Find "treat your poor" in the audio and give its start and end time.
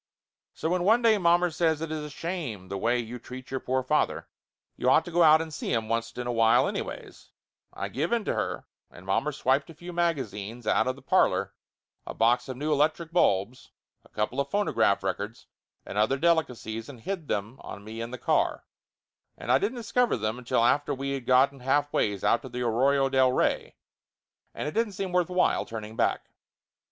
3.19-3.83